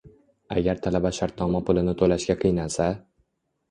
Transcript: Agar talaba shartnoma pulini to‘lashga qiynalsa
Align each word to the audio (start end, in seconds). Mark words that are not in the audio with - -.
Agar 0.55 0.81
talaba 0.85 1.13
shartnoma 1.19 1.63
pulini 1.69 1.97
to‘lashga 2.03 2.41
qiynalsa 2.45 2.93